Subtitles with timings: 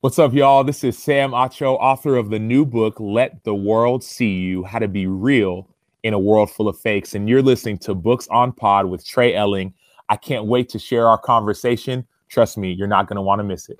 [0.00, 0.62] What's up, y'all?
[0.62, 4.78] This is Sam Acho, author of the new book, Let the World See You How
[4.78, 5.68] to Be Real
[6.04, 7.16] in a World Full of Fakes.
[7.16, 9.74] And you're listening to Books on Pod with Trey Elling.
[10.08, 12.06] I can't wait to share our conversation.
[12.28, 13.76] Trust me, you're not going to want to miss it.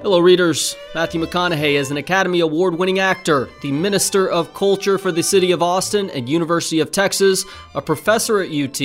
[0.00, 0.76] Hello, readers.
[0.94, 5.50] Matthew McConaughey is an Academy Award winning actor, the Minister of Culture for the City
[5.50, 7.44] of Austin and University of Texas,
[7.74, 8.80] a professor at UT,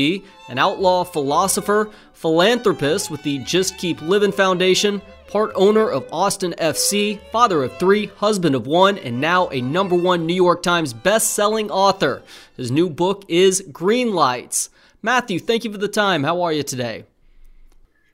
[0.49, 4.99] an outlaw philosopher, philanthropist with the Just Keep Living Foundation,
[5.31, 9.95] part owner of Austin FC, father of three, husband of one, and now a number
[9.95, 12.21] one New York Times best-selling author.
[12.57, 14.69] His new book is Green Lights.
[15.01, 16.25] Matthew, thank you for the time.
[16.25, 17.05] How are you today?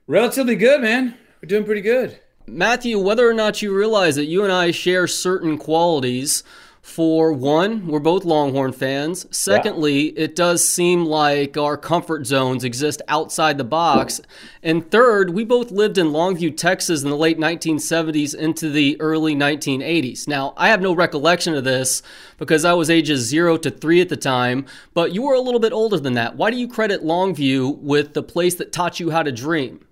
[0.06, 1.18] Relatively good, man.
[1.42, 2.20] We're doing pretty good.
[2.46, 6.44] Matthew, whether or not you realize that you and I share certain qualities,
[6.88, 9.28] for one, we're both Longhorn fans.
[9.30, 10.24] Secondly, yeah.
[10.24, 14.22] it does seem like our comfort zones exist outside the box.
[14.64, 19.36] And third, we both lived in Longview, Texas in the late 1970s into the early
[19.36, 20.30] 1980s.
[20.30, 22.02] Now, I have no recollection of this
[22.38, 25.60] because I was ages zero to three at the time, but you were a little
[25.60, 26.38] bit older than that.
[26.38, 29.86] Why do you credit Longview with the place that taught you how to dream?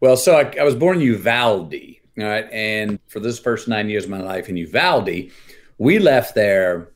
[0.00, 1.74] Well, so I, I was born in Uvalde,
[2.18, 5.30] all right, and for this first nine years of my life in Uvalde,
[5.78, 6.92] we left there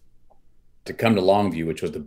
[0.84, 2.06] to come to Longview, which was the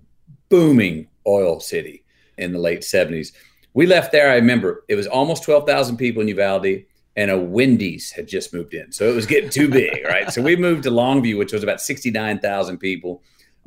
[0.50, 2.04] booming oil city
[2.38, 3.34] in the late seventies.
[3.74, 4.32] We left there.
[4.32, 6.84] I remember it was almost twelve thousand people in Uvalde,
[7.16, 10.32] and a Wendy's had just moved in, so it was getting too big, right?
[10.32, 13.22] So we moved to Longview, which was about sixty nine thousand people.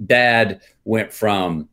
[0.06, 1.68] Dad went from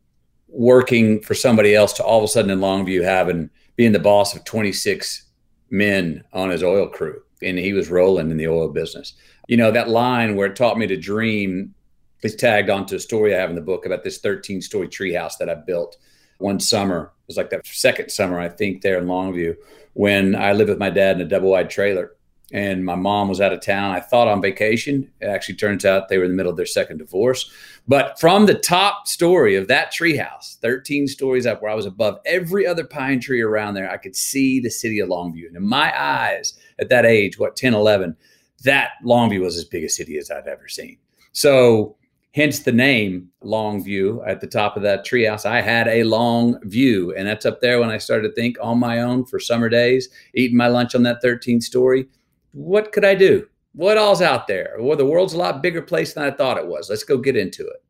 [0.47, 4.35] working for somebody else to all of a sudden in Longview having being the boss
[4.35, 5.25] of twenty six
[5.71, 9.13] men on his oil crew, and he was rolling in the oil business.
[9.49, 11.73] You know, that line where it taught me to dream
[12.21, 15.39] is tagged onto a story I have in the book about this 13 story treehouse
[15.39, 15.97] that I built
[16.37, 17.11] one summer.
[17.23, 19.55] It was like that second summer, I think, there in Longview
[19.93, 22.11] when I lived with my dad in a double wide trailer
[22.51, 23.89] and my mom was out of town.
[23.89, 25.09] I thought on vacation.
[25.19, 27.51] It actually turns out they were in the middle of their second divorce.
[27.87, 32.19] But from the top story of that treehouse, 13 stories up, where I was above
[32.23, 35.47] every other pine tree around there, I could see the city of Longview.
[35.47, 38.15] And in my eyes, at that age, what, 10, 11,
[38.59, 40.97] that Longview was as big a city as I've ever seen.
[41.31, 41.95] So,
[42.31, 45.45] hence the name Longview at the top of that treehouse.
[45.45, 48.79] I had a long view, and that's up there when I started to think on
[48.79, 52.07] my own for summer days, eating my lunch on that 13th story
[52.53, 53.47] what could I do?
[53.73, 54.75] What all's out there?
[54.79, 56.89] Well, the world's a lot bigger place than I thought it was.
[56.89, 57.83] Let's go get into it.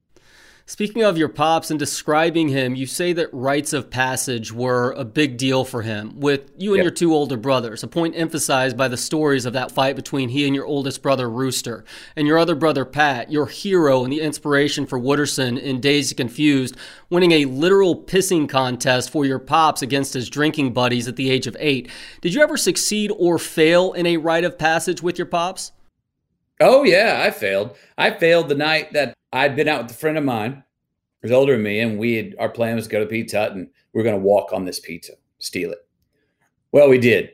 [0.70, 5.04] Speaking of your pops and describing him, you say that rites of passage were a
[5.04, 6.84] big deal for him with you and yep.
[6.84, 10.46] your two older brothers, a point emphasized by the stories of that fight between he
[10.46, 11.84] and your oldest brother, Rooster,
[12.16, 16.78] and your other brother, Pat, your hero and the inspiration for Wooderson in Dazed Confused,
[17.10, 21.48] winning a literal pissing contest for your pops against his drinking buddies at the age
[21.48, 21.90] of eight.
[22.22, 25.72] Did you ever succeed or fail in a rite of passage with your pops?
[26.60, 27.78] Oh, yeah, I failed.
[27.98, 30.64] I failed the night that I'd been out with a friend of mine
[31.22, 33.52] who's older than me, and we had our plan was to go to Pizza Hut
[33.54, 35.88] and we going to walk on this pizza, steal it.
[36.72, 37.32] Well, we did.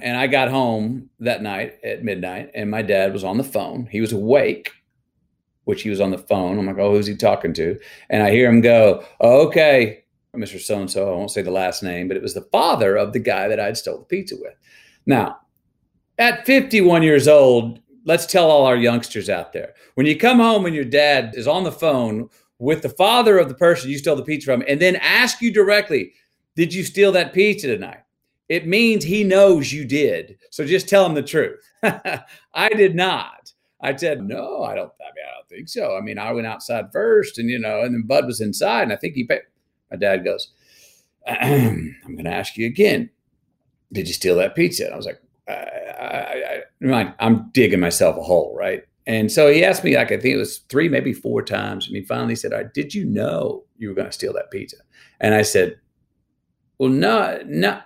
[0.00, 3.86] And I got home that night at midnight, and my dad was on the phone.
[3.90, 4.72] He was awake,
[5.64, 6.58] which he was on the phone.
[6.58, 7.78] I'm like, oh, who's he talking to?
[8.08, 10.04] And I hear him go, okay,
[10.34, 10.60] Mr.
[10.60, 11.12] So and so.
[11.12, 13.60] I won't say the last name, but it was the father of the guy that
[13.60, 14.54] I'd stole the pizza with.
[15.04, 15.40] Now,
[16.18, 20.66] at 51 years old, let's tell all our youngsters out there when you come home
[20.66, 22.28] and your dad is on the phone
[22.58, 25.52] with the father of the person you stole the pizza from and then ask you
[25.52, 26.12] directly,
[26.54, 28.00] Did you steal that pizza tonight?
[28.48, 30.38] It means he knows you did.
[30.50, 31.60] So just tell him the truth.
[31.82, 33.52] I did not.
[33.80, 35.96] I said, No, I don't, I mean, I don't think so.
[35.96, 38.92] I mean, I went outside first and, you know, and then Bud was inside and
[38.92, 39.42] I think he paid.
[39.90, 40.52] My dad goes,
[41.26, 43.10] I'm going to ask you again.
[43.92, 44.84] Did you steal that pizza?
[44.84, 48.82] And I was like, I, I, I'm digging myself a hole, right?
[49.06, 51.86] And so he asked me, like, I think it was three, maybe four times.
[51.86, 54.76] And he finally said, right, Did you know you were going to steal that pizza?
[55.20, 55.78] And I said,
[56.78, 57.80] Well, no, no.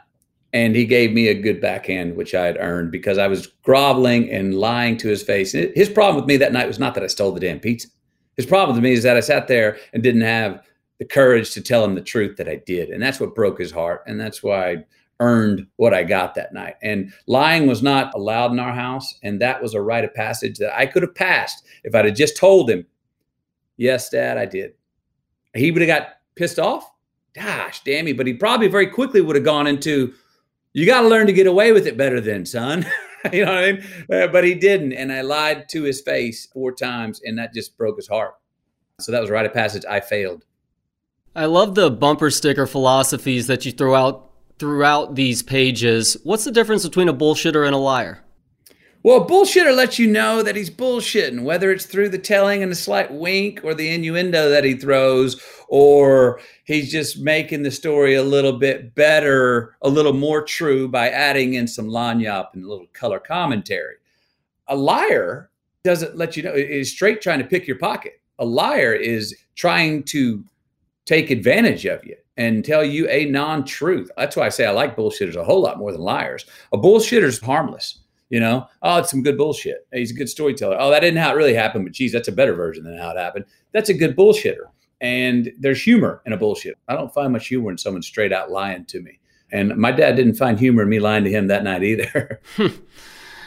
[0.52, 4.30] And he gave me a good backhand, which I had earned because I was groveling
[4.30, 5.54] and lying to his face.
[5.54, 7.88] And his problem with me that night was not that I stole the damn pizza.
[8.36, 10.62] His problem with me is that I sat there and didn't have
[10.98, 12.90] the courage to tell him the truth that I did.
[12.90, 14.02] And that's what broke his heart.
[14.06, 14.84] And that's why
[15.20, 16.74] earned what I got that night.
[16.82, 19.14] And lying was not allowed in our house.
[19.22, 22.14] And that was a rite of passage that I could have passed if I'd have
[22.14, 22.86] just told him,
[23.76, 24.74] Yes, Dad, I did.
[25.54, 26.88] He would have got pissed off.
[27.34, 28.16] Gosh, damn it.
[28.16, 30.14] But he probably very quickly would have gone into,
[30.72, 32.86] You got to learn to get away with it better than, son.
[33.32, 33.84] you know what I mean?
[34.12, 34.92] Uh, but he didn't.
[34.92, 38.34] And I lied to his face four times, and that just broke his heart.
[39.00, 39.84] So that was a rite of passage.
[39.88, 40.44] I failed.
[41.34, 46.16] I love the bumper sticker philosophies that you throw out throughout these pages.
[46.24, 48.20] What's the difference between a bullshitter and a liar?
[49.02, 52.72] Well, a bullshitter lets you know that he's bullshitting, whether it's through the telling and
[52.72, 58.14] a slight wink or the innuendo that he throws, or he's just making the story
[58.14, 62.68] a little bit better, a little more true by adding in some lagniappe and a
[62.68, 63.96] little color commentary.
[64.68, 65.50] A liar
[65.82, 68.22] doesn't let you know, is straight trying to pick your pocket.
[68.38, 70.42] A liar is trying to
[71.04, 74.10] take advantage of you and tell you a non truth.
[74.16, 76.46] That's why I say I like bullshitters a whole lot more than liars.
[76.72, 78.00] A bullshitter's harmless
[78.30, 79.86] you know, oh, it's some good bullshit.
[79.92, 80.76] He's a good storyteller.
[80.78, 83.10] Oh, that didn't how it really happened, but geez, that's a better version than how
[83.10, 83.44] it happened.
[83.72, 84.66] That's a good bullshitter.
[85.00, 86.76] And there's humor in a bullshit.
[86.88, 89.20] I don't find much humor in someone straight out lying to me.
[89.52, 92.40] And my dad didn't find humor in me lying to him that night either.
[92.56, 92.68] Hmm.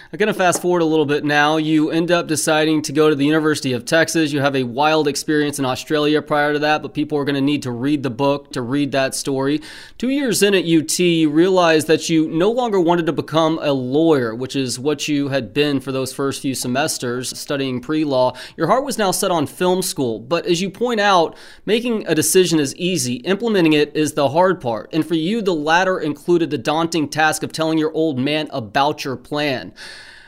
[0.10, 1.58] I'm going to fast forward a little bit now.
[1.58, 4.32] You end up deciding to go to the University of Texas.
[4.32, 7.42] You have a wild experience in Australia prior to that, but people are going to
[7.42, 9.60] need to read the book to read that story.
[9.98, 13.74] Two years in at UT, you realized that you no longer wanted to become a
[13.74, 18.34] lawyer, which is what you had been for those first few semesters studying pre law.
[18.56, 20.20] Your heart was now set on film school.
[20.20, 24.62] But as you point out, making a decision is easy, implementing it is the hard
[24.62, 24.90] part.
[24.94, 29.04] And for you, the latter included the daunting task of telling your old man about
[29.04, 29.74] your plan.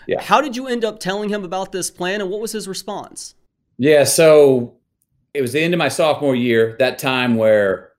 [0.10, 0.24] Yeah.
[0.24, 3.36] How did you end up telling him about this plan and what was his response?
[3.78, 4.74] Yeah, so
[5.36, 7.92] it was the end of my sophomore year, that time where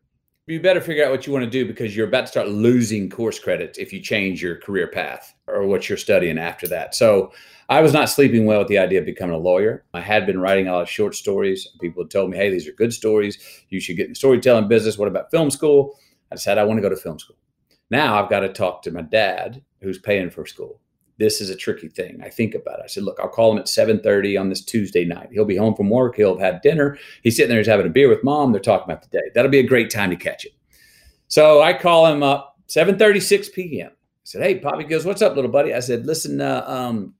[0.48, 3.08] you better figure out what you want to do because you're about to start losing
[3.08, 6.96] course credits if you change your career path or what you're studying after that.
[6.96, 7.32] So
[7.68, 9.84] I was not sleeping well with the idea of becoming a lawyer.
[9.94, 11.68] I had been writing a lot of short stories.
[11.80, 13.38] People had told me, hey, these are good stories.
[13.68, 14.98] You should get in the storytelling business.
[14.98, 15.96] What about film school?
[16.32, 17.36] I said, I want to go to film school.
[17.88, 20.80] Now I've got to talk to my dad, who's paying for school
[21.20, 22.20] this is a tricky thing.
[22.24, 22.84] I think about it.
[22.84, 25.28] I said, look, I'll call him at 7:30 on this Tuesday night.
[25.30, 26.16] He'll be home from work.
[26.16, 26.98] He'll have had dinner.
[27.22, 28.52] He's sitting there, he's having a beer with mom.
[28.52, 29.30] They're talking about the day.
[29.34, 30.52] That'll be a great time to catch it.
[31.28, 33.90] So I call him up 7:36 p.m.
[33.90, 33.94] I
[34.24, 35.74] said, hey, Poppy goes, what's up, little buddy?
[35.74, 37.14] I said, listen, uh, um,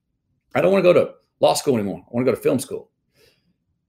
[0.55, 1.99] I don't want to go to law school anymore.
[2.01, 2.91] I want to go to film school.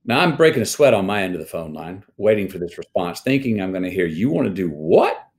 [0.03, 2.77] Now I'm breaking a sweat on my end of the phone line, waiting for this
[2.77, 5.30] response, thinking I'm going to hear, you want to do what?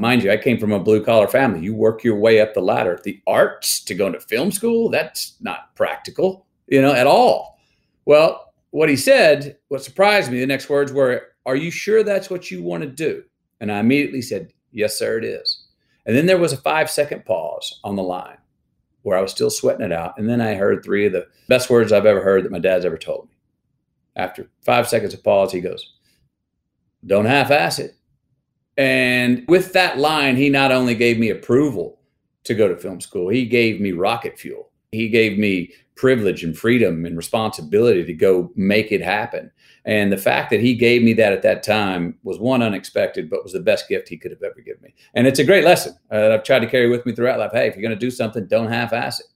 [0.00, 1.60] Mind you, I came from a blue collar family.
[1.60, 2.98] You work your way up the ladder.
[3.04, 7.60] The arts to go into film school, that's not practical, you know, at all.
[8.06, 12.30] Well, what he said, what surprised me, the next words were, Are you sure that's
[12.30, 13.24] what you want to do?
[13.60, 15.66] And I immediately said, Yes, sir, it is.
[16.06, 18.38] And then there was a five second pause on the line
[19.02, 20.14] where I was still sweating it out.
[20.16, 22.86] And then I heard three of the best words I've ever heard that my dad's
[22.86, 23.34] ever told me.
[24.16, 25.92] After five seconds of pause, he goes,
[27.04, 27.96] Don't half ass it.
[28.80, 32.00] And with that line, he not only gave me approval
[32.44, 34.70] to go to film school, he gave me rocket fuel.
[34.90, 39.50] He gave me privilege and freedom and responsibility to go make it happen.
[39.84, 43.42] And the fact that he gave me that at that time was one unexpected, but
[43.42, 44.94] was the best gift he could have ever given me.
[45.12, 47.52] And it's a great lesson uh, that I've tried to carry with me throughout life.
[47.52, 49.26] Hey, if you're going to do something, don't half ass it.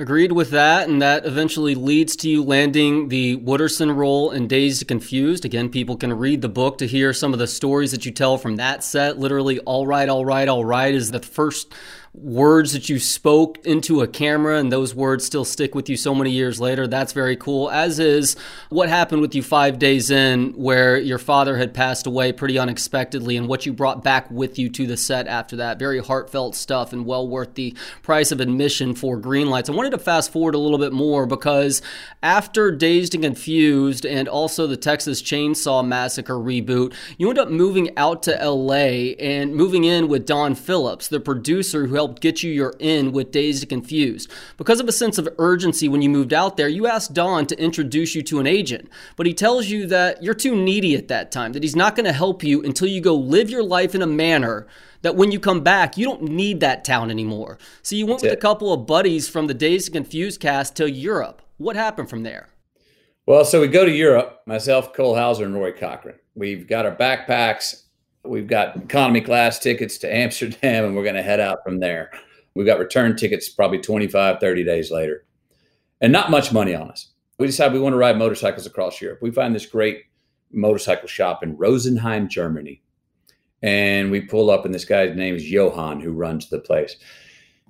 [0.00, 4.82] Agreed with that, and that eventually leads to you landing the Wooderson role in Dazed
[4.82, 5.44] and Confused.
[5.44, 8.38] Again, people can read the book to hear some of the stories that you tell
[8.38, 9.18] from that set.
[9.18, 11.74] Literally, all right, all right, all right is the first
[12.14, 16.14] words that you spoke into a camera and those words still stick with you so
[16.14, 16.86] many years later.
[16.86, 17.70] That's very cool.
[17.70, 18.36] As is
[18.70, 23.36] what happened with you five days in, where your father had passed away pretty unexpectedly,
[23.36, 25.78] and what you brought back with you to the set after that.
[25.78, 29.68] Very heartfelt stuff and well worth the price of admission for green lights.
[29.68, 31.82] I wanted to fast forward a little bit more because
[32.22, 37.96] after Dazed and Confused and also the Texas Chainsaw Massacre reboot, you end up moving
[37.96, 42.52] out to LA and moving in with Don Phillips, the producer who helped get you
[42.52, 44.30] your in with Dazed and Confused.
[44.56, 47.60] Because of a sense of urgency when you moved out there, you asked Don to
[47.60, 51.32] introduce you to an agent, but he tells you that you're too needy at that
[51.32, 54.02] time, that he's not going to help you until you go live your life in
[54.02, 54.68] a manner
[55.02, 57.58] that when you come back, you don't need that town anymore.
[57.82, 58.38] So you went That's with it.
[58.38, 61.42] a couple of buddies from the Dazed and Confused cast to Europe.
[61.56, 62.48] What happened from there?
[63.26, 66.14] Well, so we go to Europe, myself, Cole Hauser, and Rory Cochrane.
[66.36, 67.82] We've got our backpacks
[68.24, 72.10] We've got economy class tickets to Amsterdam, and we're going to head out from there.
[72.54, 75.24] We've got return tickets probably 25, 30 days later,
[76.00, 77.12] and not much money on us.
[77.38, 79.20] We decide we want to ride motorcycles across Europe.
[79.22, 80.02] We find this great
[80.50, 82.82] motorcycle shop in Rosenheim, Germany.
[83.62, 86.96] And we pull up, and this guy's name is Johan, who runs the place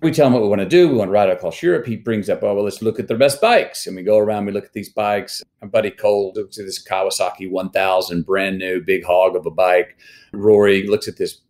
[0.01, 0.89] we tell him what we want to do.
[0.89, 1.87] We want to ride across Europe.
[1.87, 3.87] He brings up, oh, well, let's look at the best bikes.
[3.87, 5.43] And we go around, we look at these bikes.
[5.61, 9.97] My buddy Cole looks at this Kawasaki 1000, brand new, big hog of a bike.
[10.33, 11.41] Rory looks at this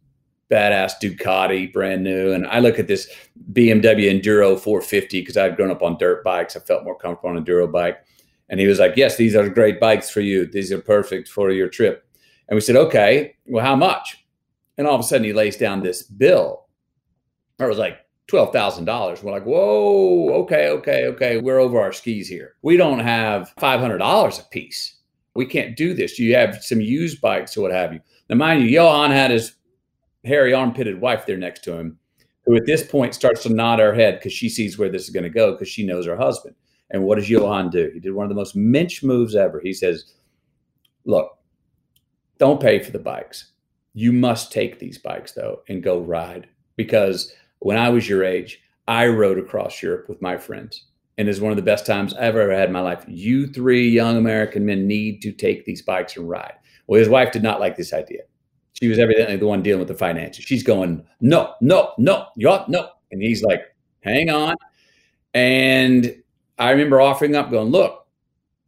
[0.50, 2.32] badass Ducati, brand new.
[2.32, 3.10] And I look at this
[3.52, 6.56] BMW Enduro 450 because I've grown up on dirt bikes.
[6.56, 7.98] I felt more comfortable on a Enduro bike.
[8.48, 10.46] And he was like, yes, these are great bikes for you.
[10.46, 12.06] These are perfect for your trip.
[12.48, 14.24] And we said, okay, well, how much?
[14.78, 16.66] And all of a sudden he lays down this bill.
[17.60, 19.22] I was like, twelve thousand dollars.
[19.22, 21.38] We're like, whoa, okay, okay, okay.
[21.38, 22.54] We're over our skis here.
[22.62, 24.96] We don't have five hundred dollars a piece.
[25.34, 26.18] We can't do this.
[26.18, 28.00] You have some used bikes or what have you.
[28.28, 29.56] Now, mind you, Johan had his
[30.24, 31.98] hairy armpitted wife there next to him,
[32.44, 35.10] who at this point starts to nod her head because she sees where this is
[35.10, 36.54] going to go because she knows her husband.
[36.90, 37.90] And what does Johan do?
[37.92, 39.60] He did one of the most mensch moves ever.
[39.60, 40.12] He says,
[41.04, 41.38] Look,
[42.38, 43.52] don't pay for the bikes.
[43.94, 48.60] You must take these bikes though and go ride because when I was your age,
[48.86, 50.84] I rode across Europe with my friends.
[51.18, 53.04] And it's one of the best times I've ever had in my life.
[53.08, 56.54] You three young American men need to take these bikes and ride.
[56.86, 58.20] Well, his wife did not like this idea.
[58.74, 60.44] She was evidently the one dealing with the finances.
[60.44, 62.90] She's going, no, no, no, you no.
[63.10, 63.62] And he's like,
[64.00, 64.54] hang on.
[65.34, 66.22] And
[66.58, 68.06] I remember offering up, going, look,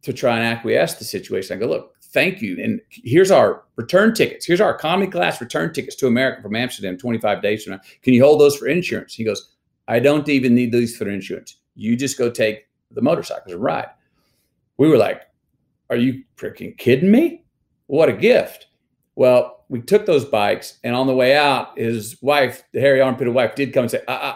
[0.03, 1.55] to try and acquiesce the situation.
[1.55, 2.61] I go, look, thank you.
[2.61, 4.45] And here's our return tickets.
[4.45, 7.81] Here's our economy class return tickets to America from Amsterdam 25 days from now.
[8.01, 9.13] Can you hold those for insurance?
[9.13, 9.55] He goes,
[9.87, 11.57] I don't even need these for insurance.
[11.75, 13.89] You just go take the motorcycles and ride.
[14.77, 15.23] We were like,
[15.89, 17.45] Are you freaking kidding me?
[17.87, 18.67] What a gift.
[19.15, 23.31] Well, we took those bikes, and on the way out, his wife, the hairy armpit
[23.31, 24.35] wife, did come and say, uh, uh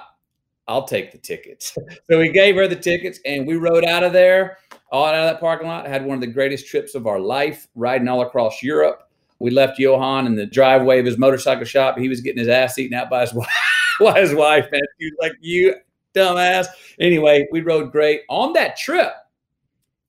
[0.67, 1.77] I'll take the tickets.
[2.09, 4.57] so we gave her the tickets and we rode out of there,
[4.91, 5.87] all out of that parking lot.
[5.87, 9.09] Had one of the greatest trips of our life, riding all across Europe.
[9.39, 11.97] We left Johan in the driveway of his motorcycle shop.
[11.97, 13.47] He was getting his ass eaten out by his wife.
[13.99, 14.81] by his wife, man.
[14.99, 15.75] She was like, "You
[16.13, 16.67] dumbass."
[16.99, 19.13] Anyway, we rode great on that trip.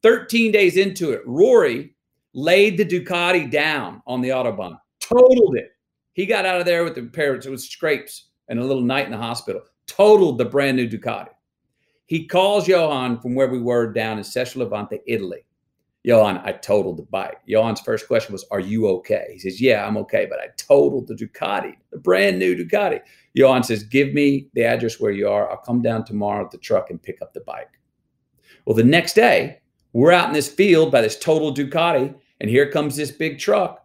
[0.02, 1.94] Thirteen days into it, Rory
[2.32, 5.72] laid the Ducati down on the autobahn, totaled it.
[6.12, 7.46] He got out of there with the parents.
[7.46, 11.28] It was scrapes and a little night in the hospital totaled the brand new Ducati.
[12.06, 15.44] He calls Johan from where we were down in Sestri Levante, Italy.
[16.04, 17.38] Johan, I totaled the bike.
[17.48, 19.26] Johan's first question was, Are you okay?
[19.32, 23.00] He says, Yeah, I'm okay, but I totaled the Ducati, the brand new Ducati.
[23.34, 25.50] Johan says, Give me the address where you are.
[25.50, 27.70] I'll come down tomorrow at the truck and pick up the bike.
[28.64, 29.58] Well, the next day,
[29.92, 33.84] we're out in this field by this total Ducati, and here comes this big truck,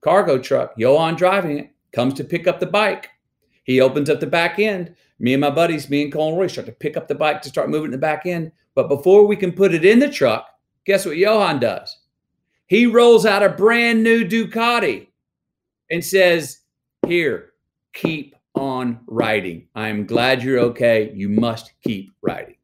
[0.00, 0.74] cargo truck.
[0.76, 3.08] Johan driving it, comes to pick up the bike.
[3.68, 6.48] He opens up the back end me and my buddies, me and Cole and Rory,
[6.48, 8.52] start to pick up the bike to start moving the back end.
[8.74, 10.48] But before we can put it in the truck,
[10.86, 11.98] guess what Johan does?
[12.66, 15.08] He rolls out a brand new Ducati
[15.90, 16.60] and says,
[17.06, 17.50] Here,
[17.92, 19.66] keep on riding.
[19.74, 21.12] I'm glad you're okay.
[21.14, 22.56] You must keep riding.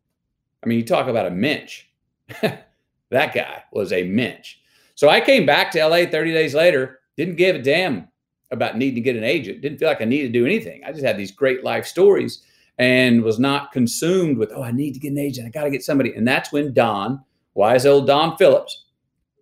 [0.62, 1.84] I mean, you talk about a mensch.
[2.40, 4.56] that guy was a mensch.
[4.94, 8.08] So I came back to LA 30 days later, didn't give a damn
[8.50, 9.60] about needing to get an agent.
[9.60, 10.82] Didn't feel like I needed to do anything.
[10.84, 12.42] I just had these great life stories
[12.78, 15.46] and was not consumed with, oh, I need to get an agent.
[15.46, 16.14] I got to get somebody.
[16.14, 17.22] And that's when Don,
[17.54, 18.86] wise old Don Phillips,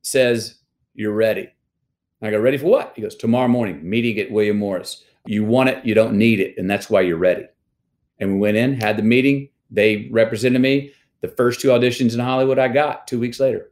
[0.02, 0.56] says,
[0.94, 1.48] You're ready.
[2.20, 2.92] And I go, Ready for what?
[2.94, 5.04] He goes, Tomorrow morning, meeting at William Morris.
[5.26, 6.54] You want it, you don't need it.
[6.58, 7.46] And that's why you're ready.
[8.18, 9.48] And we went in, had the meeting.
[9.70, 10.92] They represented me.
[11.22, 13.71] The first two auditions in Hollywood I got two weeks later.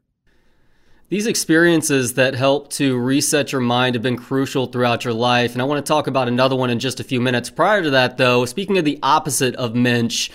[1.10, 5.54] These experiences that help to reset your mind have been crucial throughout your life.
[5.54, 7.50] And I want to talk about another one in just a few minutes.
[7.50, 10.30] Prior to that, though, speaking of the opposite of Mensch,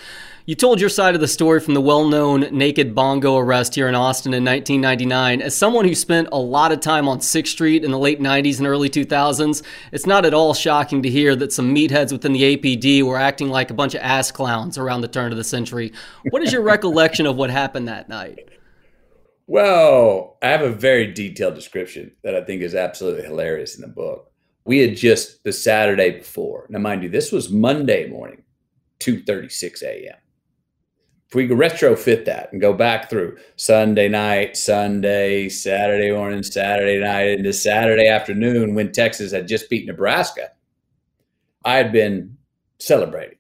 [0.46, 3.88] you told your side of the story from the well known Naked Bongo arrest here
[3.88, 5.42] in Austin in 1999.
[5.42, 8.58] As someone who spent a lot of time on 6th Street in the late 90s
[8.58, 9.64] and early 2000s,
[9.94, 13.48] it's not at all shocking to hear that some meatheads within the APD were acting
[13.48, 15.94] like a bunch of ass clowns around the turn of the century.
[16.32, 18.50] What is your recollection of what happened that night?
[19.48, 23.88] Well, I have a very detailed description that I think is absolutely hilarious in the
[23.88, 24.32] book.
[24.66, 26.66] We had just the Saturday before.
[26.70, 28.44] Now, mind you, this was Monday morning,
[29.00, 30.16] 2:36 a.m.
[31.28, 37.00] If we could retrofit that and go back through Sunday night, Sunday, Saturday morning, Saturday
[37.00, 40.50] night, into Saturday afternoon when Texas had just beat Nebraska,
[41.64, 42.38] I had been
[42.80, 43.38] celebrating.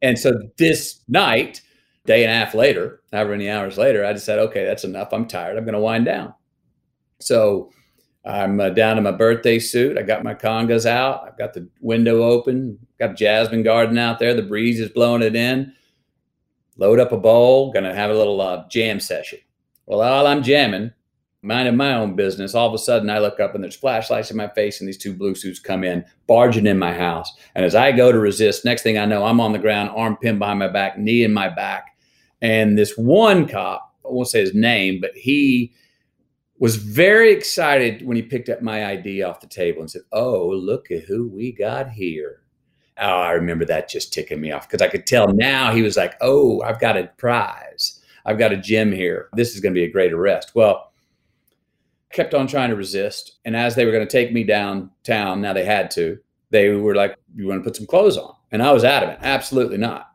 [0.00, 1.62] And so this night,
[2.06, 5.12] day and a half later, however many hours later, I decided, okay, that's enough.
[5.12, 5.56] I'm tired.
[5.56, 6.34] I'm going to wind down.
[7.18, 7.72] So
[8.24, 9.96] I'm uh, down in my birthday suit.
[9.96, 11.24] I got my congas out.
[11.26, 12.78] I've got the window open.
[12.98, 14.34] Got jasmine garden out there.
[14.34, 15.72] The breeze is blowing it in.
[16.76, 17.72] Load up a bowl.
[17.72, 19.38] Going to have a little uh, jam session.
[19.86, 20.92] Well, while I'm jamming,
[21.42, 24.36] minding my own business, all of a sudden I look up and there's flashlights in
[24.36, 27.32] my face and these two blue suits come in, barging in my house.
[27.54, 30.16] And as I go to resist, next thing I know, I'm on the ground, arm
[30.16, 31.95] pinned behind my back, knee in my back
[32.40, 35.72] and this one cop, I won't say his name, but he
[36.58, 40.48] was very excited when he picked up my ID off the table and said, Oh,
[40.48, 42.42] look at who we got here.
[42.98, 45.96] Oh, I remember that just ticking me off because I could tell now he was
[45.96, 48.00] like, Oh, I've got a prize.
[48.24, 49.28] I've got a gem here.
[49.34, 50.52] This is going to be a great arrest.
[50.54, 50.92] Well,
[52.12, 53.38] kept on trying to resist.
[53.44, 56.18] And as they were going to take me downtown, now they had to,
[56.50, 58.34] they were like, You want to put some clothes on?
[58.50, 60.10] And I was adamant, absolutely not.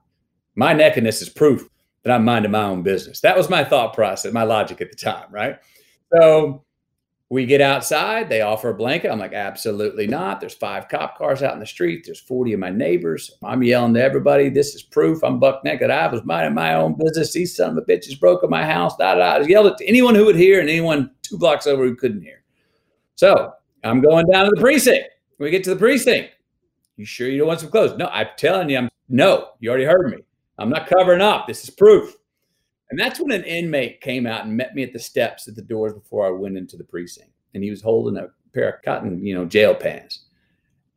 [0.56, 1.68] My nakedness is proof
[2.04, 3.20] that I'm minding my own business.
[3.22, 5.60] That was my thought process, my logic at the time, right?
[6.14, 6.64] So
[7.30, 9.10] we get outside, they offer a blanket.
[9.10, 10.42] I'm like, absolutely not.
[10.42, 12.04] There's five cop cars out in the street.
[12.06, 13.32] There's 40 of my neighbors.
[13.42, 15.24] I'm yelling to everybody, this is proof.
[15.24, 15.90] I'm buck naked.
[15.90, 17.32] I was minding my own business.
[17.32, 18.98] These son of a bitches broke in my house.
[18.98, 19.44] Da, Da, da.
[19.46, 22.22] I yelled it to anyone who would hear and anyone two blocks over who couldn't
[22.22, 22.44] hear.
[23.16, 23.54] So
[23.86, 25.08] I'm going down to the precinct.
[25.38, 26.32] We get to the precinct.
[26.98, 27.98] You sure you don't want some clothes?
[27.98, 30.18] No, I'm telling you, I'm no, you already heard me.
[30.62, 31.48] I'm not covering up.
[31.48, 32.16] This is proof.
[32.90, 35.62] And that's when an inmate came out and met me at the steps at the
[35.62, 37.32] doors before I went into the precinct.
[37.54, 40.26] And he was holding a pair of cotton, you know, jail pants.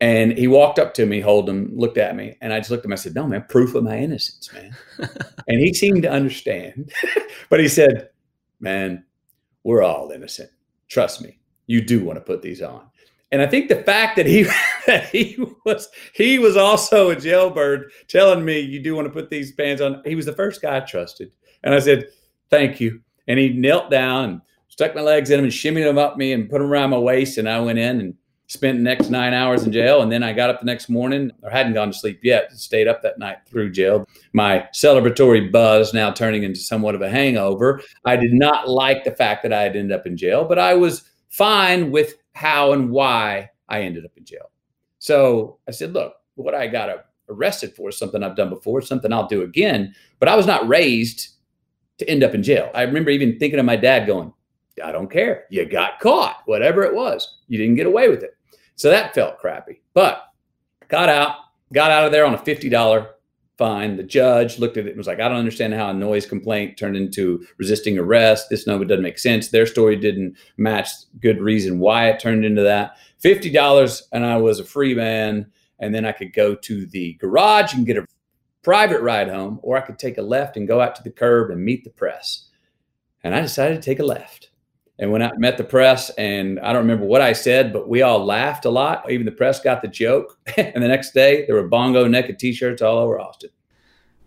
[0.01, 2.81] And he walked up to me, hold them, looked at me, and I just looked
[2.81, 2.93] at him.
[2.93, 4.75] I said, "No, man, proof of my innocence, man."
[5.47, 6.91] and he seemed to understand,
[7.49, 8.09] but he said,
[8.59, 9.05] "Man,
[9.63, 10.49] we're all innocent.
[10.89, 11.39] Trust me.
[11.67, 12.89] You do want to put these on."
[13.31, 14.43] And I think the fact that he
[14.87, 19.29] that he was he was also a jailbird telling me you do want to put
[19.29, 20.01] these pants on.
[20.05, 21.31] He was the first guy I trusted
[21.63, 22.07] and I said,
[22.49, 23.01] Thank you.
[23.27, 26.33] And he knelt down and stuck my legs in them and shimmied them up me
[26.33, 27.37] and put them around my waist.
[27.37, 28.13] And I went in and
[28.47, 30.01] spent the next nine hours in jail.
[30.01, 32.87] And then I got up the next morning, or hadn't gone to sleep yet, stayed
[32.87, 34.07] up that night through jail.
[34.33, 37.81] My celebratory buzz now turning into somewhat of a hangover.
[38.05, 40.75] I did not like the fact that I had ended up in jail, but I
[40.75, 44.51] was fine with how and why I ended up in jail.
[44.99, 49.11] So I said, look, what I got arrested for is something I've done before, something
[49.11, 49.95] I'll do again.
[50.19, 51.29] But I was not raised
[51.97, 52.69] to end up in jail.
[52.73, 54.33] I remember even thinking of my dad going,
[54.83, 55.45] I don't care.
[55.49, 57.37] You got caught, whatever it was.
[57.47, 58.35] You didn't get away with it.
[58.75, 59.81] So that felt crappy.
[59.93, 60.25] But
[60.89, 61.37] got out,
[61.71, 63.07] got out of there on a $50
[63.57, 63.97] fine.
[63.97, 66.77] The judge looked at it and was like, I don't understand how a noise complaint
[66.77, 68.49] turned into resisting arrest.
[68.49, 69.49] This number doesn't make sense.
[69.49, 72.97] Their story didn't match good reason why it turned into that.
[73.23, 75.51] $50 and I was a free man.
[75.79, 78.07] And then I could go to the garage and get a
[78.63, 81.51] private ride home, or I could take a left and go out to the curb
[81.51, 82.47] and meet the press.
[83.23, 84.51] And I decided to take a left
[84.99, 86.09] and out and met the press.
[86.11, 89.09] And I don't remember what I said, but we all laughed a lot.
[89.11, 90.37] Even the press got the joke.
[90.57, 93.49] and the next day, there were bongo naked t shirts all over Austin.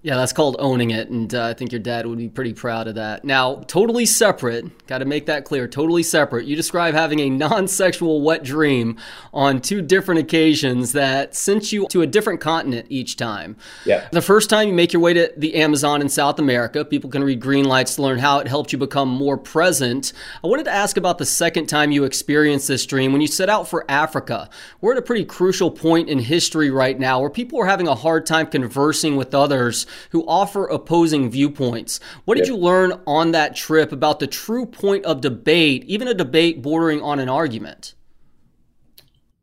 [0.01, 1.09] Yeah, that's called owning it.
[1.09, 3.25] And uh, I think your dad would be pretty proud of that.
[3.25, 6.47] Now, totally separate, got to make that clear, totally separate.
[6.47, 8.97] You describe having a non sexual wet dream
[9.35, 13.57] on two different occasions that sent you to a different continent each time.
[13.85, 14.09] Yeah.
[14.13, 17.25] The first time you make your way to the Amazon in South America, people can
[17.25, 20.13] read Green Lights to learn how it helped you become more present.
[20.45, 23.49] I wanted to ask about the second time you experienced this dream when you set
[23.49, 24.49] out for Africa.
[24.81, 27.97] We're at a pretty crucial point in history right now where people are having a
[27.97, 32.01] hard time conversing with others who offer opposing viewpoints.
[32.25, 32.55] What did yep.
[32.55, 37.03] you learn on that trip about the true point of debate, even a debate bordering
[37.03, 37.95] on an argument?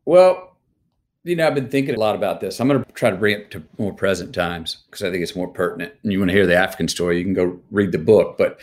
[0.04, 0.56] Well,
[1.24, 2.60] you know, I've been thinking a lot about this.
[2.60, 5.34] I'm going to try to bring it to more present times because I think it's
[5.34, 5.92] more pertinent.
[6.02, 8.38] And you want to hear the African story, you can go read the book.
[8.38, 8.60] But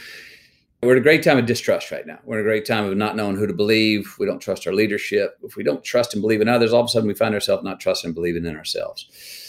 [0.81, 2.19] we're at a great time of distrust right now.
[2.23, 4.15] We're at a great time of not knowing who to believe.
[4.17, 5.37] We don't trust our leadership.
[5.43, 7.63] If we don't trust and believe in others, all of a sudden we find ourselves
[7.65, 9.42] not trusting and believing in ourselves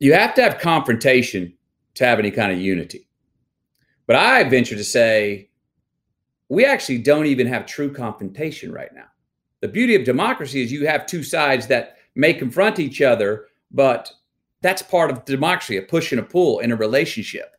[0.00, 1.52] you have to have confrontation
[1.94, 3.06] to have any kind of unity.
[4.06, 5.50] But I venture to say
[6.48, 9.04] we actually don't even have true confrontation right now.
[9.60, 14.10] The beauty of democracy is you have two sides that may confront each other, but
[14.62, 17.54] that's part of democracy, a push and a pull in a relationship.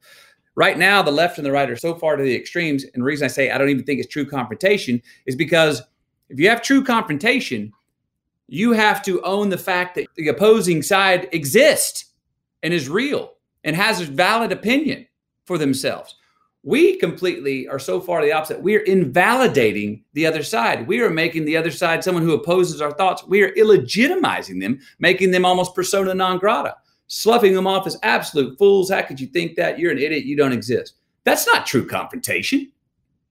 [0.55, 2.83] Right now, the left and the right are so far to the extremes.
[2.83, 5.81] And the reason I say I don't even think it's true confrontation is because
[6.29, 7.71] if you have true confrontation,
[8.47, 12.10] you have to own the fact that the opposing side exists
[12.63, 15.07] and is real and has a valid opinion
[15.45, 16.15] for themselves.
[16.63, 18.61] We completely are so far the opposite.
[18.61, 20.87] We are invalidating the other side.
[20.87, 23.25] We are making the other side someone who opposes our thoughts.
[23.25, 26.75] We are illegitimizing them, making them almost persona non grata,
[27.07, 28.91] sloughing them off as absolute fools.
[28.91, 29.79] How could you think that?
[29.79, 30.25] You're an idiot.
[30.25, 30.93] You don't exist.
[31.23, 32.71] That's not true confrontation.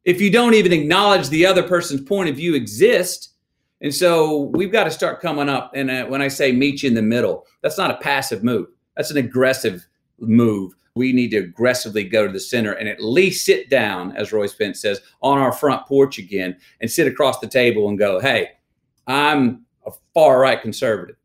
[0.05, 3.35] If you don't even acknowledge the other person's point of view exists,
[3.81, 5.73] and so we've got to start coming up.
[5.75, 8.67] And uh, when I say meet you in the middle, that's not a passive move.
[8.97, 9.87] That's an aggressive
[10.19, 10.75] move.
[10.95, 14.47] We need to aggressively go to the center and at least sit down, as Roy
[14.47, 18.51] Spence says, on our front porch again and sit across the table and go, hey,
[19.07, 21.17] I'm a far right conservative.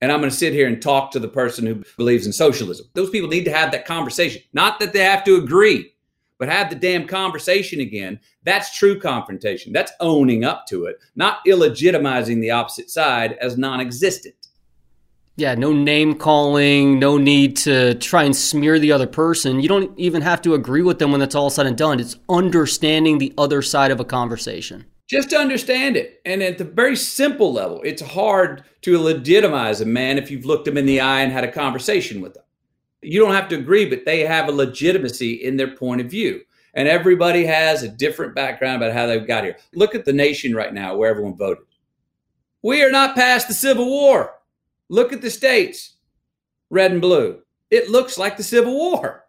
[0.00, 2.86] And I'm going to sit here and talk to the person who believes in socialism.
[2.94, 4.42] Those people need to have that conversation.
[4.52, 5.92] Not that they have to agree,
[6.38, 8.20] but have the damn conversation again.
[8.44, 9.72] That's true confrontation.
[9.72, 14.37] That's owning up to it, not illegitimizing the opposite side as non existent.
[15.38, 19.60] Yeah, no name calling, no need to try and smear the other person.
[19.60, 22.00] You don't even have to agree with them when it's all said and done.
[22.00, 24.84] It's understanding the other side of a conversation.
[25.06, 26.20] Just to understand it.
[26.26, 30.66] And at the very simple level, it's hard to legitimize a man if you've looked
[30.66, 32.42] him in the eye and had a conversation with him.
[33.00, 36.40] You don't have to agree, but they have a legitimacy in their point of view.
[36.74, 39.56] And everybody has a different background about how they got here.
[39.72, 41.62] Look at the nation right now where everyone voted.
[42.60, 44.34] We are not past the Civil War.
[44.88, 45.96] Look at the states,
[46.70, 47.40] red and blue.
[47.70, 49.24] It looks like the Civil War.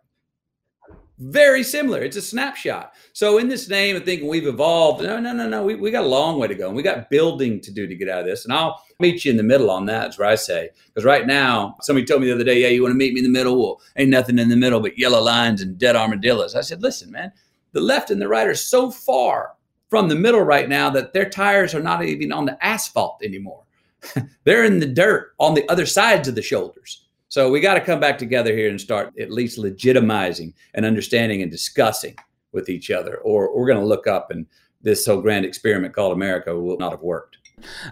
[1.21, 1.99] Very similar.
[2.01, 2.93] It's a snapshot.
[3.11, 5.63] So, in this name of thinking we've evolved, no, no, no, no.
[5.63, 6.67] We, we got a long way to go.
[6.67, 8.45] And we got building to do to get out of this.
[8.45, 10.69] And I'll meet you in the middle on that, is what I say.
[10.87, 13.19] Because right now, somebody told me the other day, yeah, you want to meet me
[13.19, 13.59] in the middle?
[13.59, 16.55] Well, ain't nothing in the middle but yellow lines and dead armadillos.
[16.55, 17.33] I said, listen, man,
[17.73, 19.55] the left and the right are so far
[19.89, 23.65] from the middle right now that their tires are not even on the asphalt anymore.
[24.43, 27.05] They're in the dirt on the other sides of the shoulders.
[27.27, 31.41] So we got to come back together here and start at least legitimizing and understanding
[31.41, 32.15] and discussing
[32.51, 34.47] with each other, or we're going to look up and
[34.81, 37.37] this whole grand experiment called America will not have worked.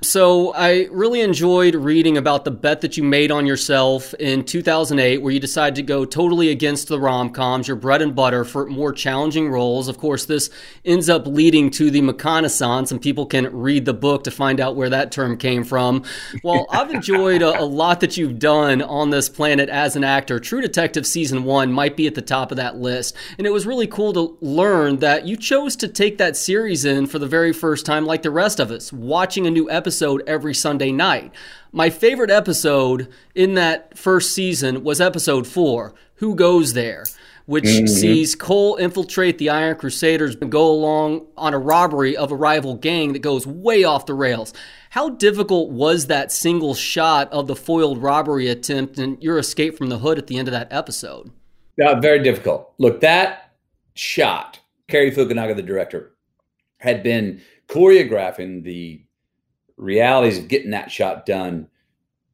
[0.01, 5.19] So I really enjoyed reading about the bet that you made on yourself in 2008,
[5.19, 8.65] where you decided to go totally against the rom coms, your bread and butter, for
[8.67, 9.87] more challenging roles.
[9.87, 10.49] Of course, this
[10.85, 14.75] ends up leading to the McConaissance, and people can read the book to find out
[14.75, 16.03] where that term came from.
[16.43, 20.39] Well, I've enjoyed a, a lot that you've done on this planet as an actor.
[20.39, 23.65] True Detective season one might be at the top of that list, and it was
[23.65, 27.53] really cool to learn that you chose to take that series in for the very
[27.53, 31.31] first time, like the rest of us, watching a new episode every Sunday night.
[31.71, 37.05] My favorite episode in that first season was episode four Who Goes There?
[37.47, 37.87] Which mm-hmm.
[37.87, 42.75] sees Cohle infiltrate the Iron Crusaders and go along on a robbery of a rival
[42.75, 44.53] gang that goes way off the rails.
[44.89, 49.87] How difficult was that single shot of the foiled robbery attempt and your escape from
[49.87, 51.31] the hood at the end of that episode?
[51.77, 52.73] Yeah, very difficult.
[52.79, 53.53] Look, that
[53.93, 56.11] shot, Cary Fukunaga, the director,
[56.79, 59.06] had been choreographing the
[59.77, 61.67] realities of getting that shot done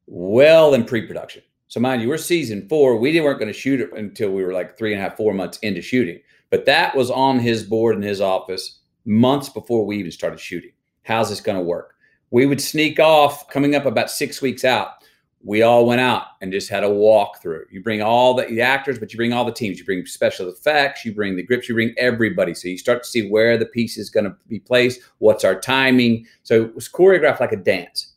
[0.06, 1.42] well in pre-production.
[1.68, 2.96] So mind you, we're season four.
[2.96, 5.32] We weren't going to shoot it until we were like three and a half, four
[5.32, 6.20] months into shooting.
[6.50, 10.72] But that was on his board in his office months before we even started shooting.
[11.02, 11.94] How's this going to work?
[12.30, 15.03] We would sneak off coming up about six weeks out
[15.44, 17.64] we all went out and just had a walkthrough.
[17.70, 19.78] You bring all the, the, actors, but you bring all the teams.
[19.78, 22.54] You bring special effects, you bring the grips, you bring everybody.
[22.54, 25.60] So you start to see where the piece is going to be placed, what's our
[25.60, 26.26] timing.
[26.44, 28.14] So it was choreographed like a dance.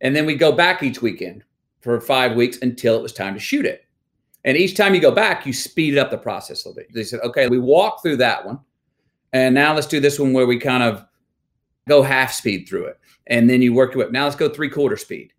[0.00, 1.42] And then we go back each weekend
[1.80, 3.84] for five weeks until it was time to shoot it.
[4.44, 6.94] And each time you go back, you speed up the process a little bit.
[6.94, 8.60] They said, okay, we walk through that one.
[9.32, 11.04] And now let's do this one where we kind of
[11.88, 13.00] go half speed through it.
[13.26, 14.10] And then you work your way.
[14.12, 15.32] Now let's go three quarter speed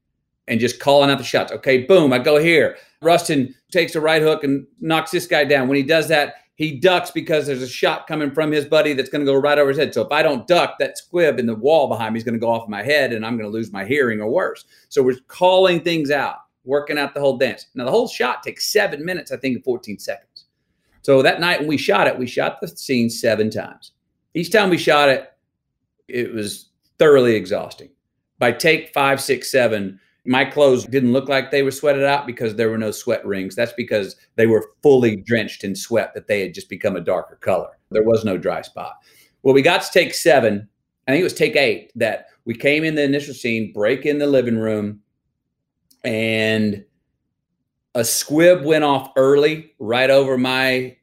[0.52, 1.54] and just calling out the shots.
[1.54, 2.76] Okay, boom, I go here.
[3.02, 5.70] Rustin takes a right hook and knocks this guy down.
[5.70, 9.10] When he does that, he ducks because there's a shot coming from his buddy that's
[9.10, 9.94] going to go right over his head.
[9.94, 12.40] So if I don't duck, that squib in the wall behind me is going to
[12.40, 14.66] go off my head and I'm going to lose my hearing or worse.
[14.90, 16.36] So we're calling things out,
[16.66, 17.68] working out the whole dance.
[17.74, 20.48] Now, the whole shot takes seven minutes, I think, and 14 seconds.
[21.02, 23.94] So that night when we shot it, we shot the scene seven times.
[24.34, 25.32] Each time we shot it,
[26.10, 27.90] it was thoroughly exhausting.
[28.38, 32.56] By take five, six, seven, my clothes didn't look like they were sweated out because
[32.56, 33.56] there were no sweat rings.
[33.56, 37.38] That's because they were fully drenched in sweat that they had just become a darker
[37.38, 37.70] color.
[37.90, 38.94] There was no dry spot.
[39.42, 40.68] Well, we got to take seven.
[41.08, 44.20] I think it was take eight that we came in the initial scene, break in
[44.20, 45.02] the living room,
[46.04, 46.86] and
[47.96, 50.96] a squib went off early right over my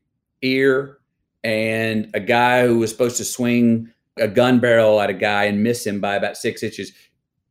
[0.42, 0.98] ear.
[1.42, 5.62] And a guy who was supposed to swing a gun barrel at a guy and
[5.62, 6.92] miss him by about six inches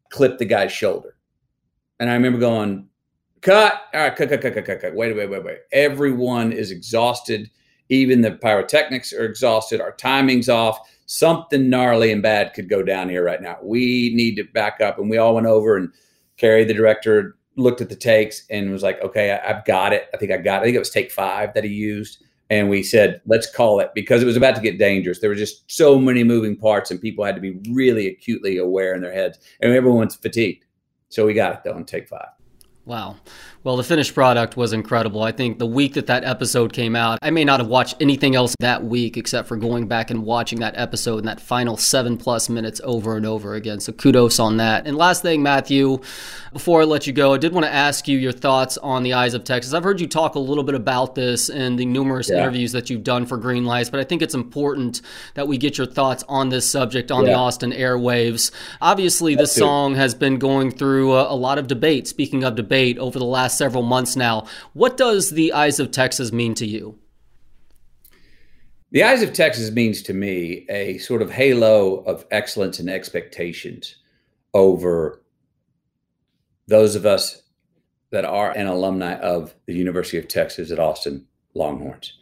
[0.09, 1.16] clipped the guy's shoulder.
[1.99, 2.87] And I remember going,
[3.41, 3.81] cut.
[3.93, 4.95] All right, cut, cut, cut, cut, cut, cut.
[4.95, 5.59] Wait, wait, wait, wait.
[5.71, 7.49] Everyone is exhausted.
[7.89, 9.81] Even the pyrotechnics are exhausted.
[9.81, 10.79] Our timing's off.
[11.05, 13.57] Something gnarly and bad could go down here right now.
[13.63, 14.99] We need to back up.
[14.99, 15.89] And we all went over and
[16.35, 20.09] Cary, the director, looked at the takes and was like, okay, I, have got it.
[20.13, 20.61] I think I got it.
[20.61, 22.23] I think it was take five that he used.
[22.49, 25.19] And we said, let's call it because it was about to get dangerous.
[25.19, 28.93] There were just so many moving parts and people had to be really acutely aware
[28.93, 29.39] in their heads.
[29.61, 30.63] And everyone's fatigued.
[31.09, 32.29] So we got it though and take five.
[32.85, 33.17] Wow.
[33.67, 35.21] Well, the finished product was incredible.
[35.21, 38.33] I think the week that that episode came out, I may not have watched anything
[38.33, 42.15] else that week except for going back and watching that episode and that final seven
[42.15, 43.81] plus minutes over and over again.
[43.81, 44.87] So kudos on that.
[44.87, 45.99] And last thing, Matthew,
[46.53, 49.11] before I let you go, I did want to ask you your thoughts on the
[49.11, 49.73] Eyes of Texas.
[49.73, 52.37] I've heard you talk a little bit about this in the numerous yeah.
[52.37, 55.01] interviews that you've done for Green Lights, but I think it's important
[55.33, 57.31] that we get your thoughts on this subject on yeah.
[57.31, 58.49] the Austin airwaves.
[58.79, 62.07] Obviously, this song has been going through a, a lot of debate.
[62.07, 64.45] Speaking of debate, over the last several months now.
[64.73, 66.97] What does the Eyes of Texas mean to you?
[68.91, 73.95] The Eyes of Texas means to me a sort of halo of excellence and expectations
[74.53, 75.21] over
[76.67, 77.41] those of us
[78.11, 82.13] that are an alumni of the University of Texas at Austin Longhorns.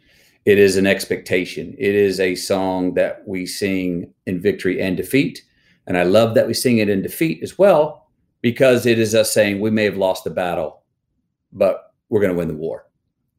[0.44, 1.74] It is an expectation.
[1.78, 5.44] It is a song that we sing in victory and defeat.
[5.86, 8.08] And I love that we sing it in defeat as well,
[8.42, 10.82] because it is us saying we may have lost the battle,
[11.56, 12.86] but we're going to win the war.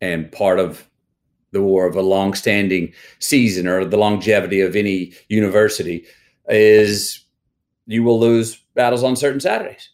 [0.02, 0.90] And part of
[1.52, 6.06] the war of a long-standing season or the longevity of any university
[6.50, 7.24] is
[7.86, 9.90] you will lose battles on certain Saturdays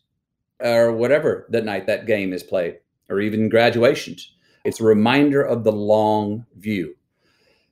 [0.59, 4.33] or whatever that night that game is played, or even graduations.
[4.63, 6.95] It's a reminder of the long view.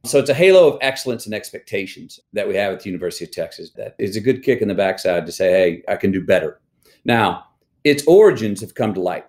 [0.03, 3.31] So it's a halo of excellence and expectations that we have at the University of
[3.31, 6.25] Texas that is a good kick in the backside to say, hey, I can do
[6.25, 6.59] better.
[7.05, 7.45] Now,
[7.83, 9.25] its origins have come to light.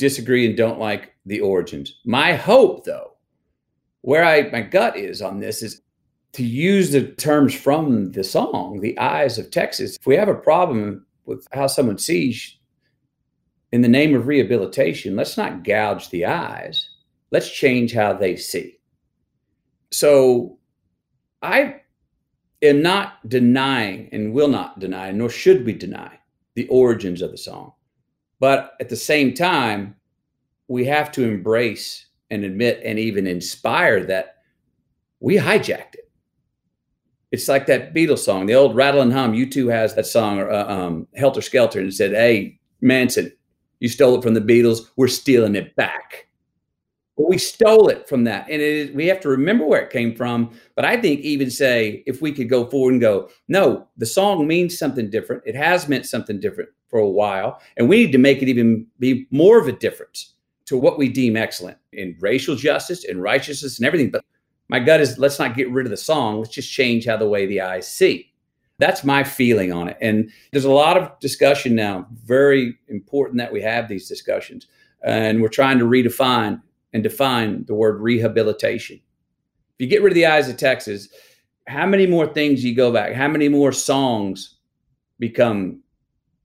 [0.00, 2.00] Disagree and don't like the origins.
[2.06, 3.18] My hope, though,
[4.00, 5.82] where I my gut is on this is
[6.32, 9.98] to use the terms from the song, the eyes of Texas.
[10.00, 12.56] If we have a problem with how someone sees
[13.72, 16.88] in the name of rehabilitation, let's not gouge the eyes.
[17.30, 18.78] Let's change how they see.
[19.92, 20.58] So
[21.42, 21.82] I
[22.62, 26.20] am not denying and will not deny, nor should we deny
[26.54, 27.74] the origins of the song.
[28.40, 29.94] But at the same time,
[30.66, 34.36] we have to embrace and admit and even inspire that
[35.20, 36.10] we hijacked it.
[37.30, 39.34] It's like that Beatles song, the old Rattle and Hum.
[39.34, 43.32] U2 has that song, uh, um, Helter Skelter, and said, Hey, Manson,
[43.78, 44.90] you stole it from the Beatles.
[44.96, 46.26] We're stealing it back.
[47.20, 48.48] But we stole it from that.
[48.48, 50.58] And we have to remember where it came from.
[50.74, 54.46] But I think even say, if we could go forward and go, no, the song
[54.46, 55.42] means something different.
[55.44, 57.60] It has meant something different for a while.
[57.76, 60.32] And we need to make it even be more of a difference
[60.64, 64.10] to what we deem excellent in racial justice and righteousness and everything.
[64.10, 64.24] But
[64.70, 66.38] my gut is let's not get rid of the song.
[66.38, 68.32] Let's just change how the way the eyes see.
[68.78, 69.98] That's my feeling on it.
[70.00, 72.06] And there's a lot of discussion now.
[72.24, 74.68] Very important that we have these discussions.
[75.04, 78.96] And we're trying to redefine and define the word rehabilitation.
[78.96, 81.08] If you get rid of the eyes of Texas,
[81.66, 83.14] how many more things you go back?
[83.14, 84.56] How many more songs
[85.18, 85.80] become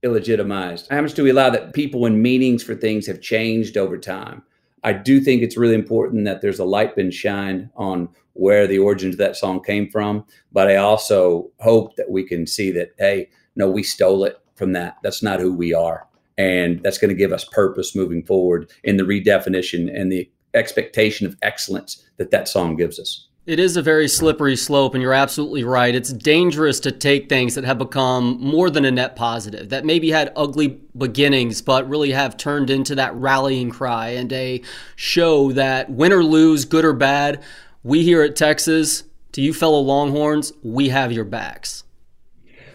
[0.04, 0.90] illegitimized?
[0.90, 4.44] How much do we allow that people and meanings for things have changed over time?
[4.84, 8.78] I do think it's really important that there's a light been shined on where the
[8.78, 10.26] origins of that song came from.
[10.52, 14.74] But I also hope that we can see that, hey, no, we stole it from
[14.74, 14.98] that.
[15.02, 16.08] That's not who we are.
[16.38, 21.28] And that's going to give us purpose moving forward in the redefinition and the expectation
[21.28, 23.28] of excellence that that song gives us.
[23.46, 25.94] It is a very slippery slope, and you're absolutely right.
[25.94, 30.10] It's dangerous to take things that have become more than a net positive, that maybe
[30.10, 34.64] had ugly beginnings, but really have turned into that rallying cry and a
[34.96, 37.44] show that win or lose, good or bad,
[37.84, 41.84] we here at Texas, to you fellow Longhorns, we have your backs.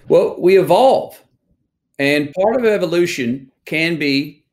[0.06, 1.20] Well, we evolve,
[1.98, 4.44] and part of evolution can be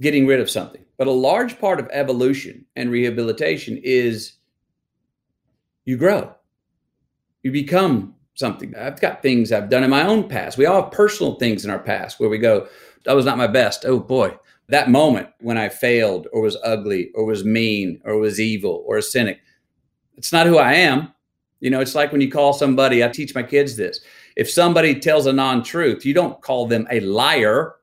[0.00, 0.84] getting rid of something.
[0.98, 4.34] But a large part of evolution and rehabilitation is
[5.84, 6.34] you grow.
[7.42, 8.74] You become something.
[8.76, 10.58] I've got things I've done in my own past.
[10.58, 12.68] We all have personal things in our past where we go,
[13.04, 13.84] that was not my best.
[13.86, 14.36] Oh boy.
[14.68, 18.98] That moment when I failed or was ugly or was mean or was evil or
[18.98, 19.40] a cynic,
[20.16, 21.12] it's not who I am.
[21.60, 24.00] You know, it's like when you call somebody, I teach my kids this.
[24.36, 27.76] If somebody tells a non truth, you don't call them a liar.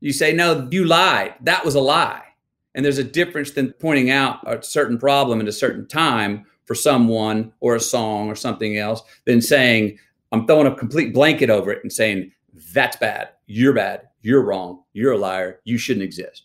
[0.00, 1.34] You say, no, you lied.
[1.42, 2.22] That was a lie.
[2.74, 6.74] And there's a difference than pointing out a certain problem at a certain time for
[6.74, 9.98] someone or a song or something else than saying,
[10.32, 12.32] I'm throwing a complete blanket over it and saying,
[12.72, 13.30] that's bad.
[13.46, 14.08] You're bad.
[14.22, 14.84] You're wrong.
[14.92, 15.60] You're a liar.
[15.64, 16.44] You shouldn't exist.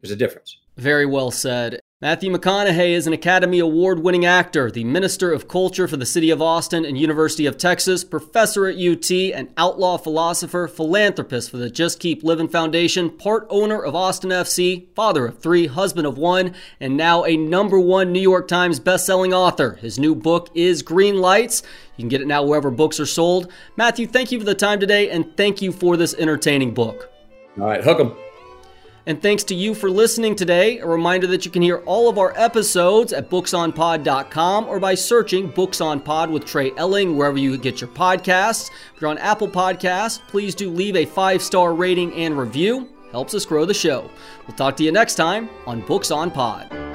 [0.00, 0.58] There's a difference.
[0.76, 1.80] Very well said.
[2.02, 6.30] Matthew McConaughey is an Academy Award winning actor, the Minister of Culture for the City
[6.30, 11.68] of Austin and University of Texas, professor at UT, an outlaw philosopher, philanthropist for the
[11.68, 16.54] Just Keep Living Foundation, part owner of Austin FC, father of three, husband of one,
[16.80, 19.74] and now a number one New York Times bestselling author.
[19.74, 21.62] His new book is Green Lights.
[21.98, 23.52] You can get it now wherever books are sold.
[23.76, 27.10] Matthew, thank you for the time today, and thank you for this entertaining book.
[27.58, 28.16] All right, hook 'em.
[29.10, 30.78] And thanks to you for listening today.
[30.78, 35.48] A reminder that you can hear all of our episodes at booksonpod.com or by searching
[35.48, 38.70] Books on Pod with Trey Elling wherever you get your podcasts.
[38.94, 42.88] If you're on Apple Podcasts, please do leave a five star rating and review.
[43.10, 44.08] Helps us grow the show.
[44.46, 46.89] We'll talk to you next time on Books on Pod.